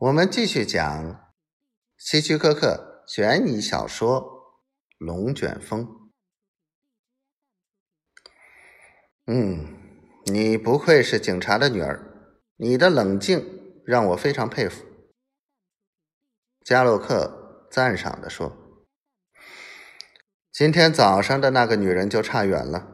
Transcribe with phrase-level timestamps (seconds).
[0.00, 1.30] 我们继续讲
[1.98, 4.22] 希区柯克悬疑小说
[4.96, 5.84] 《龙卷风》。
[9.26, 9.76] 嗯，
[10.24, 14.86] 你不愧是警察的女儿，你的冷静让我非常佩服。
[16.64, 18.56] 加洛克赞赏的说
[20.50, 22.88] ：“今天早上的那个女人就差远了，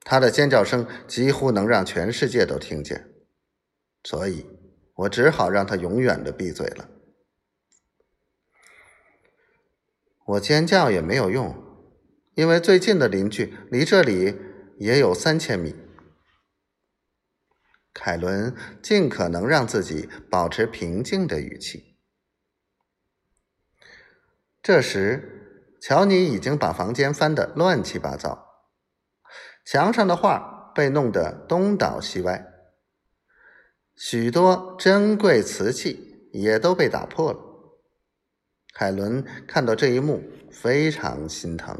[0.00, 3.10] 她的尖叫声几乎能让全世界都听见，
[4.04, 4.46] 所以。”
[5.00, 6.88] 我只好让他永远的闭嘴了。
[10.26, 11.54] 我尖叫也没有用，
[12.34, 14.38] 因为最近的邻居离这里
[14.78, 15.74] 也有三千米。
[17.94, 21.98] 凯伦尽可能让自己保持平静的语气。
[24.62, 28.68] 这时，乔尼已经把房间翻得乱七八糟，
[29.64, 32.46] 墙上的画被弄得东倒西歪。
[34.02, 37.38] 许多珍贵瓷器也都被打破了。
[38.72, 41.78] 海伦看到这一幕，非常心疼，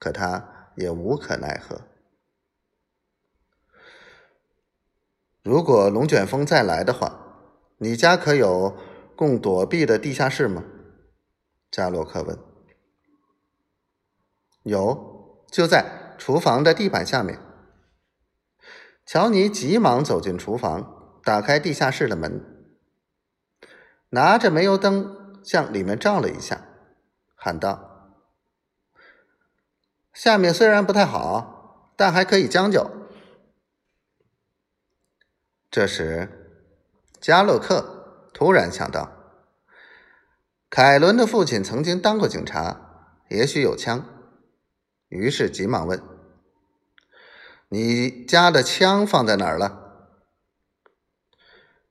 [0.00, 1.82] 可他也无可奈何。
[5.44, 8.76] 如果龙卷风再来的话，你家可有
[9.14, 10.64] 供躲避的地下室吗？
[11.70, 12.36] 加洛克问。
[14.64, 17.38] 有，就在厨房的地板下面。
[19.06, 20.96] 乔尼急忙走进厨房。
[21.28, 22.42] 打开地下室的门，
[24.08, 26.64] 拿着煤油灯向里面照了一下，
[27.34, 28.16] 喊道
[30.14, 32.90] ：“下面虽然不太好，但还可以将就。”
[35.70, 36.64] 这时，
[37.20, 39.12] 加洛克突然想到，
[40.70, 44.02] 凯伦的父亲曾经当过警察，也许有枪，
[45.08, 46.02] 于是急忙问
[47.68, 49.84] ：“你家的枪放在哪儿了？”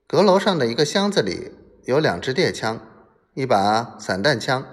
[0.08, 1.52] 阁楼上的一个箱子里
[1.84, 2.80] 有两支猎枪、
[3.34, 4.64] 一把散弹枪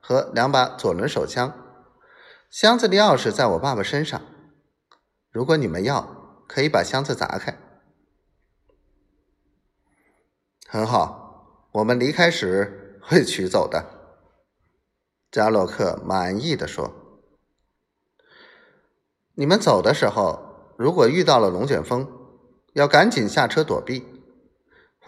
[0.00, 1.52] 和两把左轮手枪。
[2.48, 4.18] 箱子的钥匙在我爸爸身上。
[5.30, 7.58] 如果你们要，可以把箱子砸开。
[10.66, 13.84] 很好，我们离开时会取走的。
[15.30, 16.90] 加洛克满意的说
[19.36, 22.10] ：“你们走的时候，如果遇到了龙卷风，
[22.72, 24.06] 要赶紧下车躲避。”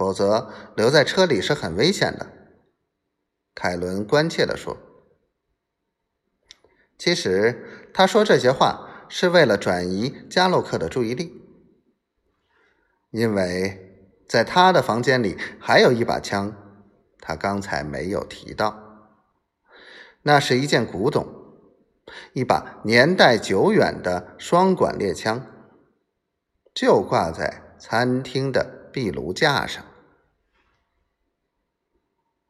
[0.00, 2.26] 否则，留在车里是很危险的。”
[3.54, 4.78] 凯伦关切地说。
[6.96, 11.42] 其实，他说这些话是为了转移加洛克的注意力，
[13.10, 16.56] 因为在他的房间里还有一把枪，
[17.18, 18.74] 他刚才没有提到。
[20.22, 21.26] 那是一件古董，
[22.32, 25.44] 一把年代久远的双管猎枪，
[26.72, 29.84] 就挂在餐厅的壁炉架上。